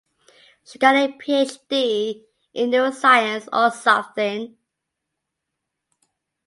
[0.65, 2.25] She got a Ph.D.
[2.55, 4.57] in neuroscience or something.